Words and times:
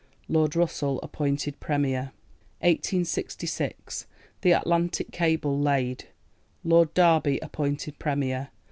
Lord 0.27 0.55
Russell 0.55 0.99
appointed 1.03 1.59
Premier. 1.59 2.11
1866. 2.61 4.07
THE 4.41 4.51
ATLANTIC 4.51 5.11
CABLE 5.11 5.59
LAID. 5.59 6.05
Lord 6.63 6.91
Derby 6.95 7.37
appointed 7.43 7.99
Premier. 7.99 8.49